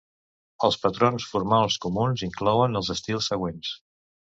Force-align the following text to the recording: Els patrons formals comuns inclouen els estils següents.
Els 0.67 0.77
patrons 0.85 1.27
formals 1.33 1.77
comuns 1.85 2.25
inclouen 2.31 2.81
els 2.83 2.91
estils 2.97 3.31
següents. 3.35 3.79